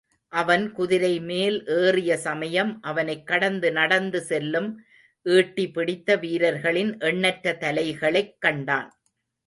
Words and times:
அவன் 0.27 0.71
குதிரை 0.71 1.19
மேல் 1.19 1.65
ஏறிய 1.67 2.17
சமயம் 2.17 2.81
அவனைக் 2.81 3.27
கடந்து 3.27 3.71
நடந்து 3.71 4.21
செல்லும் 4.21 4.81
ஈட்டிபிடித்த 5.25 6.19
வீரர்களின் 6.19 6.99
எண்ணற்ற 6.99 7.53
தலைகளைக் 7.53 8.35
கண்டான். 8.39 8.99